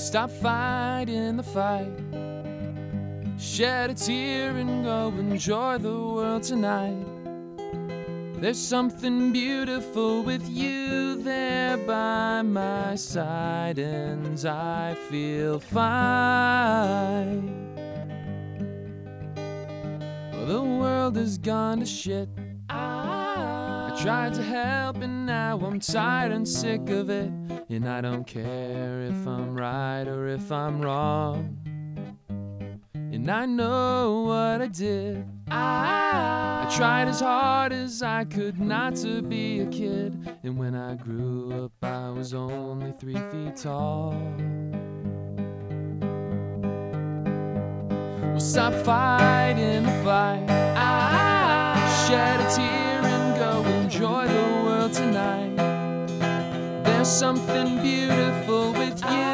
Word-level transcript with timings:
Stop 0.00 0.30
fighting 0.30 1.36
the 1.36 1.42
fight. 1.42 1.92
Shed 3.38 3.90
a 3.90 3.94
tear 3.94 4.56
and 4.56 4.82
go 4.82 5.08
enjoy 5.08 5.76
the 5.76 5.92
world 5.92 6.42
tonight. 6.42 7.04
There's 8.40 8.58
something 8.58 9.30
beautiful 9.30 10.22
with 10.22 10.48
you 10.48 11.22
there 11.22 11.76
by 11.76 12.40
my 12.40 12.94
side, 12.94 13.78
and 13.78 14.42
I 14.46 14.94
feel 15.10 15.60
fine. 15.60 15.84
Well, 20.32 20.46
the 20.46 20.62
world 20.62 21.16
has 21.16 21.36
gone 21.36 21.80
to 21.80 21.86
shit. 21.86 22.30
Tried 24.02 24.32
to 24.32 24.42
help, 24.42 25.02
and 25.02 25.26
now 25.26 25.60
I'm 25.62 25.78
tired 25.78 26.32
and 26.32 26.48
sick 26.48 26.88
of 26.88 27.10
it. 27.10 27.30
And 27.68 27.86
I 27.86 28.00
don't 28.00 28.26
care 28.26 29.02
if 29.02 29.26
I'm 29.26 29.54
right 29.54 30.04
or 30.04 30.26
if 30.26 30.50
I'm 30.50 30.80
wrong. 30.80 31.58
And 32.94 33.30
I 33.30 33.44
know 33.44 34.22
what 34.22 34.62
I 34.62 34.68
did. 34.68 35.26
I, 35.50 36.72
tried 36.74 37.08
as 37.08 37.20
hard 37.20 37.74
as 37.74 38.02
I 38.02 38.24
could 38.24 38.58
not 38.58 38.96
to 38.96 39.20
be 39.20 39.60
a 39.60 39.66
kid. 39.66 40.16
And 40.44 40.56
when 40.56 40.74
I 40.74 40.94
grew 40.94 41.64
up, 41.64 41.72
I 41.82 42.08
was 42.08 42.32
only 42.32 42.92
three 42.92 43.12
feet 43.12 43.56
tall. 43.56 44.14
Well, 48.22 48.40
stop 48.40 48.72
fighting 48.72 49.82
the 49.82 50.02
fight. 50.02 50.46
I 50.48 52.06
shed 52.08 52.40
a 52.40 52.56
tear 52.56 52.89
enjoy 54.00 54.26
the 54.28 54.64
world 54.64 54.92
tonight. 54.94 55.54
There's 56.84 57.06
something 57.06 57.82
beautiful 57.82 58.72
with 58.72 58.98
you 59.04 59.26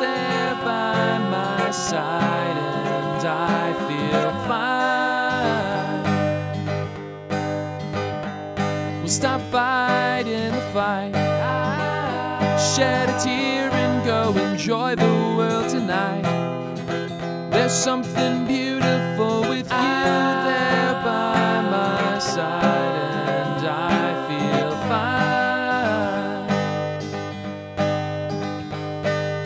there 0.00 0.54
by 0.64 1.18
my 1.30 1.70
side, 1.70 2.56
and 2.56 3.26
I 3.28 3.74
feel 3.86 4.30
fine. 4.48 6.04
We'll 9.00 9.08
stop 9.08 9.42
fighting 9.52 10.52
the 10.52 10.62
fight. 10.72 11.12
Shed 12.74 13.10
a 13.10 13.12
tear 13.22 13.70
and 13.70 14.02
go 14.06 14.32
enjoy 14.40 14.96
the 14.96 15.34
world 15.36 15.68
tonight. 15.68 16.24
There's 17.50 17.74
something 17.74 18.46
beautiful 18.46 18.73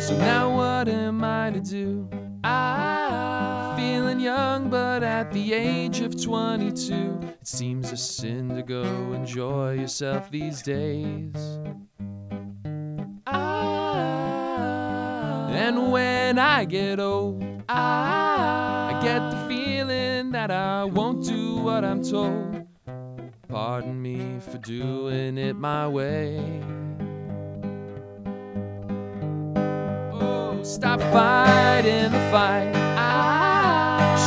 So 0.09 0.17
now 0.17 0.57
what 0.57 0.89
am 0.89 1.23
I 1.23 1.51
to 1.51 1.61
do? 1.61 2.09
I'm 2.43 3.77
feeling 3.77 4.21
young, 4.21 4.71
but 4.71 5.03
at 5.03 5.31
the 5.33 5.53
age 5.53 6.01
of 6.01 6.19
22, 6.19 7.21
it 7.23 7.47
seems 7.47 7.93
a 7.93 7.97
sin 7.99 8.49
to 8.57 8.63
go 8.63 8.85
enjoy 9.13 9.75
yourself 9.75 10.31
these 10.31 10.63
days. 10.63 11.35
And 15.61 15.93
when 15.93 16.39
I 16.39 16.65
get 16.65 16.99
old, 17.01 17.45
I 17.69 18.99
get 19.03 19.19
the 19.31 19.47
feeling 19.47 20.31
that 20.33 20.51
I 20.51 20.85
won't 20.85 21.23
do 21.23 21.59
what 21.59 21.85
I'm 21.85 22.03
told. 22.03 22.67
Pardon 23.47 24.01
me 24.01 24.41
for 24.41 24.57
doing 24.57 25.37
it 25.37 25.57
my 25.57 25.87
way. 25.87 26.41
Stop 30.69 31.01
fighting 31.01 32.13
the 32.13 32.21
fight. 32.31 32.75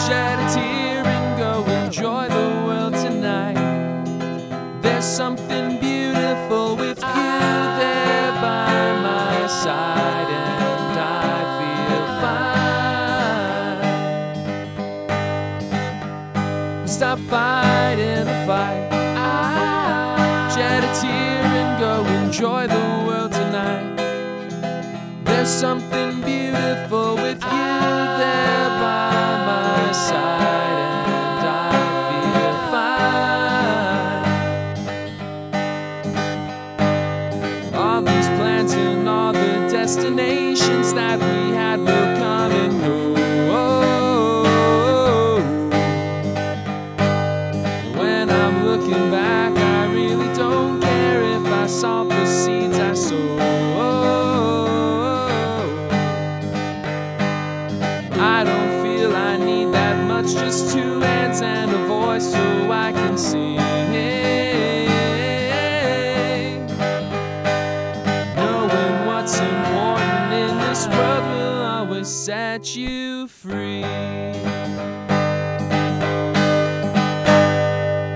Shed 0.08 0.40
a 0.40 0.50
tear 0.52 1.06
and 1.06 1.38
go 1.38 1.64
enjoy 1.72 2.28
the 2.30 2.50
world 2.66 2.96
tonight. 2.96 3.60
There's 4.82 5.06
something 5.06 5.80
beautiful 5.80 6.76
with 6.76 6.98
you 6.98 7.36
there 7.82 8.32
by 8.42 8.92
my 9.04 9.46
side, 9.48 10.30
and 10.30 11.00
I 11.00 11.44
feel 11.60 12.06
fine. 16.80 16.88
Stop 16.88 17.20
fighting 17.20 18.26
the 18.26 18.44
fight. 18.48 18.90
Shed 20.56 20.84
a 20.84 20.92
tear 21.00 21.46
and 21.62 21.80
go 21.80 22.04
enjoy 22.24 22.66
the 22.68 22.91
something 25.52 26.22
beautiful 26.22 27.16
with 27.16 27.44
you 27.44 27.50
there 28.22 28.70
by 28.80 29.46
my 29.46 29.92
side, 29.92 30.80
and 31.12 31.46
I 31.46 31.72
feel 32.08 32.56
fine. 37.68 37.76
All 37.76 38.02
these 38.02 38.28
plans 38.38 38.74
and 38.74 39.10
all 39.10 39.34
the 39.34 39.68
destinations 39.70 40.94
that 40.94 41.20
we 41.20 41.52
had 41.54 41.80
will 41.80 42.18
come 42.18 42.41
voice 62.12 62.32
so 62.32 62.72
I 62.72 62.92
can 62.92 63.18
sing. 63.18 63.56
Knowing 68.36 69.06
what's 69.06 69.40
important 69.40 70.34
in 70.34 70.58
this 70.58 70.88
world 70.88 71.26
will 71.34 71.62
always 71.62 72.08
set 72.08 72.76
you 72.76 73.28
free. 73.28 73.84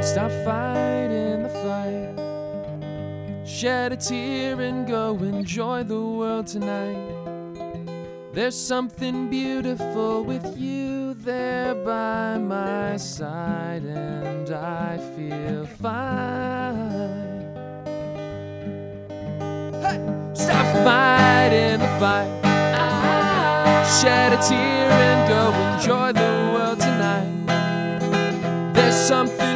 Stop 0.01 0.31
fighting 0.43 1.43
the 1.43 1.53
fight. 1.63 3.47
Shed 3.47 3.93
a 3.93 3.97
tear 3.97 4.59
and 4.59 4.85
go 4.87 5.15
enjoy 5.21 5.83
the 5.83 6.01
world 6.01 6.47
tonight. 6.47 7.15
There's 8.35 8.59
something 8.59 9.29
beautiful 9.29 10.25
with 10.25 10.57
you 10.57 11.13
there 11.13 11.73
by 11.73 12.37
my 12.37 12.97
side, 12.97 13.85
and 13.85 14.51
I 14.51 14.97
feel 15.15 15.65
fine. 15.65 17.15
Hey! 19.81 20.01
Stop 20.33 20.65
fighting 20.83 21.79
the 21.79 21.87
fight. 21.97 22.27
Shed 24.01 24.33
a 24.33 24.37
tear 24.45 24.91
and 24.91 25.29
go 25.29 25.53
enjoy 25.73 26.11
the 26.11 26.51
world 26.53 26.81
tonight. 26.81 27.31
There's 28.73 28.97
something 28.97 29.54